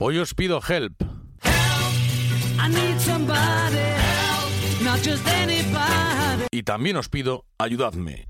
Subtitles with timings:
[0.00, 1.04] Hoy os pido help.
[1.44, 6.48] I need somebody help, not just anybody.
[6.50, 8.26] Y también os pido ayudadme.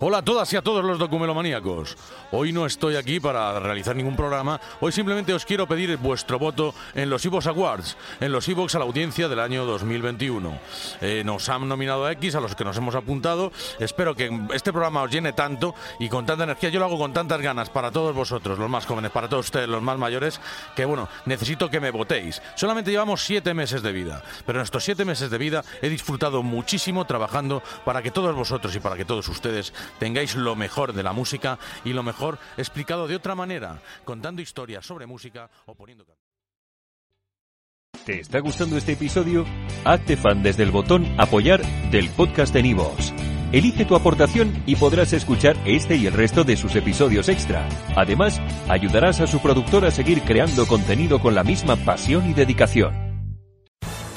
[0.00, 1.96] Hola a todas y a todos los documelomaníacos.
[2.32, 4.60] Hoy no estoy aquí para realizar ningún programa.
[4.80, 8.80] Hoy simplemente os quiero pedir vuestro voto en los Evox Awards, en los Evox a
[8.80, 10.58] la audiencia del año 2021.
[11.00, 13.52] Eh, nos han nominado a X, a los que nos hemos apuntado.
[13.78, 16.70] Espero que este programa os llene tanto y con tanta energía.
[16.70, 19.68] Yo lo hago con tantas ganas para todos vosotros, los más jóvenes, para todos ustedes,
[19.68, 20.40] los más mayores,
[20.74, 22.42] que bueno, necesito que me votéis.
[22.56, 26.42] Solamente llevamos siete meses de vida, pero en estos siete meses de vida he disfrutado
[26.42, 31.02] muchísimo trabajando para que todos vosotros y para que todos ustedes tengáis lo mejor de
[31.02, 36.04] la música y lo mejor explicado de otra manera, contando historias sobre música o poniendo...
[38.04, 39.46] ¿Te está gustando este episodio?
[39.84, 43.14] Hazte fan desde el botón Apoyar del podcast de Nivos.
[43.50, 47.66] Elige tu aportación y podrás escuchar este y el resto de sus episodios extra.
[47.96, 53.03] Además, ayudarás a su productor a seguir creando contenido con la misma pasión y dedicación.